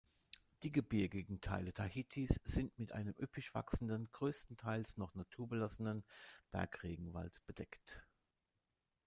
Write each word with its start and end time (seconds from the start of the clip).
Die 0.63 0.71
gebirgigen 0.71 1.41
Teile 1.41 1.73
Tahitis 1.73 2.39
sind 2.43 2.79
mit 2.79 2.91
einem 2.91 3.13
üppig 3.19 3.53
wachsenden, 3.53 4.09
größtenteils 4.11 4.97
noch 4.97 5.13
naturbelassenen 5.13 6.03
Bergregenwald 6.49 7.39
bedeckt. 7.45 8.03